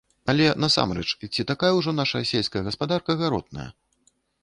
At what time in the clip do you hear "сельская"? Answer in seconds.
2.33-2.67